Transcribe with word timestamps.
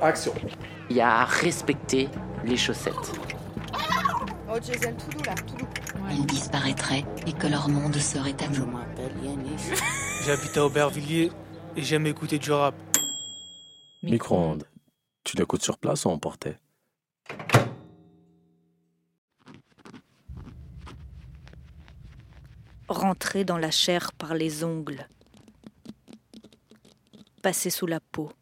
Action. 0.00 0.32
Il 0.90 0.96
y 0.96 1.00
a 1.00 1.20
à 1.20 1.24
respecter 1.24 2.08
les 2.44 2.56
chaussettes. 2.56 2.94
Oh 4.48 4.58
Jason, 4.62 4.94
tout 4.94 5.16
doux 5.16 5.24
là, 5.24 5.34
tout 5.34 5.56
doux. 5.56 5.66
Ils 6.10 6.26
disparaîtraient 6.26 7.04
et 7.26 7.32
que 7.32 7.46
leur 7.46 7.68
monde 7.68 7.96
serait 7.96 8.36
à 8.42 8.48
nous. 8.48 8.68
J'habite 10.24 10.56
à 10.56 10.66
Aubervilliers 10.66 11.30
et 11.76 11.82
j'aime 11.82 12.06
écouter 12.06 12.38
du 12.38 12.52
rap. 12.52 12.74
Micro-ondes. 14.02 14.64
Tu 15.24 15.36
l'écoutes 15.36 15.62
sur 15.62 15.78
place 15.78 16.04
ou 16.04 16.10
emporté 16.10 16.56
Rentrer 22.88 23.44
dans 23.44 23.56
la 23.56 23.70
chair 23.70 24.12
par 24.12 24.34
les 24.34 24.64
ongles. 24.64 25.08
Passer 27.42 27.70
sous 27.70 27.88
la 27.88 27.98
peau. 27.98 28.32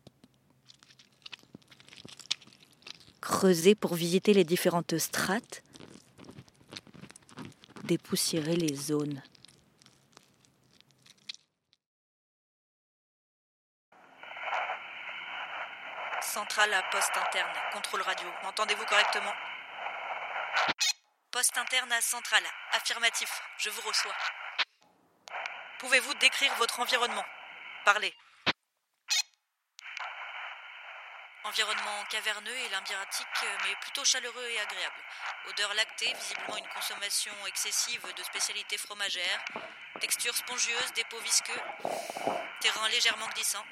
Creuser 3.23 3.75
pour 3.75 3.95
visiter 3.95 4.35
les 4.35 4.45
différentes 4.45 4.99
strates. 4.99 5.63
Dépoussiérer 7.85 8.57
les 8.57 8.75
zones. 8.75 9.23
Centrale 16.21 16.75
à 16.75 16.83
poste 16.93 17.17
interne, 17.17 17.49
contrôle 17.73 18.03
radio. 18.03 18.29
M'entendez-vous 18.43 18.85
correctement? 18.85 19.33
Poste 21.31 21.57
interne 21.57 21.91
à 21.91 22.03
centrale, 22.03 22.45
affirmatif, 22.73 23.31
je 23.57 23.71
vous 23.71 23.81
reçois. 23.81 24.15
Pouvez-vous 25.79 26.15
décrire 26.15 26.55
votre 26.57 26.81
environnement? 26.81 27.25
Parlez. 27.87 28.15
Environnement 31.43 32.05
caverneux 32.11 32.57
et 32.57 32.69
limbieratique, 32.69 33.27
mais 33.65 33.75
plutôt 33.81 34.05
chaleureux 34.05 34.47
et 34.47 34.61
agréable. 34.61 35.03
Odeur 35.49 35.73
lactée, 35.75 36.13
visiblement 36.13 36.57
une 36.59 36.69
consommation 36.69 37.33
excessive 37.47 38.03
de 38.15 38.23
spécialités 38.23 38.77
fromagères. 38.77 39.45
Texture 40.01 40.35
spongieuse, 40.35 40.93
dépôt 40.95 41.19
visqueux. 41.21 41.61
Terrain 42.61 42.89
légèrement 42.89 43.27
glissant. 43.29 43.65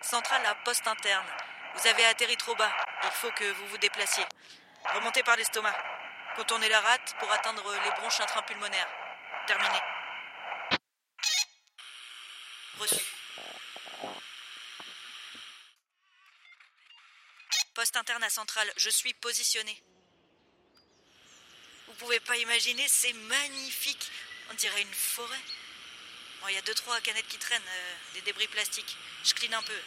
Centrale 0.00 0.46
à 0.46 0.54
poste 0.54 0.86
interne. 0.86 1.26
Vous 1.74 1.86
avez 1.88 2.06
atterri 2.06 2.36
trop 2.36 2.54
bas. 2.54 2.70
Il 3.02 3.10
faut 3.10 3.32
que 3.32 3.50
vous 3.50 3.66
vous 3.66 3.78
déplaciez. 3.78 4.24
Remontez 4.94 5.24
par 5.24 5.36
l'estomac. 5.36 5.76
Contournez 6.36 6.68
la 6.68 6.80
rate 6.80 7.16
pour 7.18 7.30
atteindre 7.32 7.74
les 7.84 7.90
bronches 7.90 8.20
intrapulmonaires. 8.20 8.88
Terminé. 9.46 9.80
Reçu. 12.78 13.25
Poste 17.76 17.98
interne 17.98 18.24
à 18.24 18.30
centrale, 18.30 18.72
je 18.78 18.88
suis 18.88 19.12
positionné. 19.12 19.82
Vous 21.86 21.92
pouvez 21.98 22.20
pas 22.20 22.34
imaginer, 22.38 22.88
c'est 22.88 23.12
magnifique. 23.12 24.10
On 24.50 24.54
dirait 24.54 24.80
une 24.80 24.94
forêt. 24.94 25.42
Bon, 26.40 26.48
il 26.48 26.54
y 26.54 26.56
a 26.56 26.62
deux 26.62 26.72
trois 26.72 26.98
canettes 27.02 27.28
qui 27.28 27.36
traînent, 27.36 27.60
euh, 27.68 27.94
des 28.14 28.22
débris 28.22 28.48
plastiques. 28.48 28.96
Je 29.24 29.34
cline 29.34 29.52
un 29.52 29.62
peu. 29.62 29.78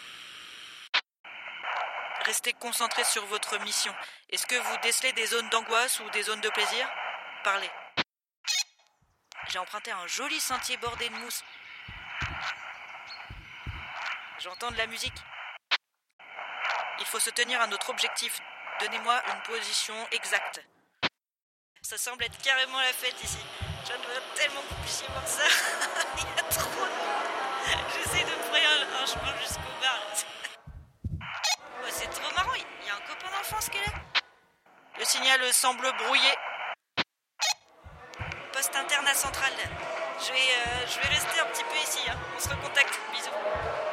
Restez 2.25 2.53
concentré 2.53 3.03
sur 3.05 3.25
votre 3.25 3.57
mission. 3.61 3.95
Est-ce 4.29 4.45
que 4.45 4.53
vous 4.53 4.77
décelez 4.83 5.11
des 5.13 5.25
zones 5.25 5.49
d'angoisse 5.49 5.99
ou 6.01 6.09
des 6.11 6.21
zones 6.21 6.41
de 6.41 6.49
plaisir? 6.49 6.87
Parlez. 7.43 7.71
J'ai 9.47 9.57
emprunté 9.57 9.89
un 9.89 10.05
joli 10.05 10.39
sentier 10.39 10.77
bordé 10.77 11.09
de 11.09 11.15
mousse. 11.15 11.43
J'entends 14.37 14.69
de 14.69 14.77
la 14.77 14.85
musique. 14.85 15.17
Il 16.99 17.05
faut 17.05 17.19
se 17.19 17.29
tenir 17.29 17.61
à 17.61 17.67
notre 17.67 17.89
objectif. 17.89 18.39
Donnez-moi 18.81 19.21
une 19.33 19.41
position 19.43 19.95
exacte. 20.11 20.61
Ça 21.81 21.97
semble 21.97 22.23
être 22.23 22.37
carrément 22.41 22.79
la 22.79 22.93
fête 22.93 23.15
ici. 23.23 23.39
J'aimerais 23.87 24.21
tellement 24.35 24.61
que 24.61 24.73
vous 24.75 24.81
puissiez 24.83 25.07
voir 25.07 25.27
ça. 25.27 25.43
Il 26.17 26.23
y 26.23 26.39
a 26.39 26.43
trop 26.43 26.69
de 26.69 26.75
monde. 26.75 26.89
J'essaie 27.95 28.23
de 28.23 28.29
me 28.29 28.43
frayer 28.43 28.65
un, 28.65 29.05
chemin 29.05 29.33
jusqu'au 29.39 29.73
bar. 29.81 29.99
Ouais, 31.83 31.89
c'est 31.91 32.09
trop 32.09 32.33
marrant. 32.35 32.53
Il 32.55 32.87
y 32.87 32.89
a 32.89 32.95
un 32.95 33.01
copain 33.01 33.31
d'enfance 33.35 33.69
qui 33.69 33.77
est 33.77 33.85
là. 33.85 33.93
Le 34.99 35.05
signal 35.05 35.53
semble 35.53 35.91
brouillé. 35.97 36.33
Poste 38.51 38.75
interne 38.75 39.07
à. 39.07 39.13
Je 39.13 40.33
vais, 40.33 40.37
euh, 40.37 40.87
je 40.87 40.99
vais 40.99 41.07
rester 41.07 41.39
un 41.39 41.45
petit 41.45 41.63
peu 41.63 41.77
ici. 41.77 42.09
hein. 42.09 42.17
On 42.35 42.39
se 42.39 42.49
recontacte. 42.49 42.99
Bisous. 43.13 43.88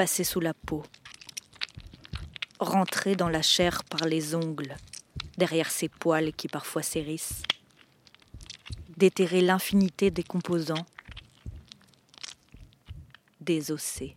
Passer 0.00 0.24
sous 0.24 0.40
la 0.40 0.54
peau. 0.54 0.82
Rentrer 2.58 3.16
dans 3.16 3.28
la 3.28 3.42
chair 3.42 3.84
par 3.84 4.06
les 4.08 4.34
ongles, 4.34 4.74
derrière 5.36 5.70
ces 5.70 5.90
poils 5.90 6.32
qui 6.32 6.48
parfois 6.48 6.82
s'hérissent. 6.82 7.42
Déterrer 8.96 9.42
l'infinité 9.42 10.10
des 10.10 10.22
composants. 10.22 10.86
Désosser. 13.42 14.16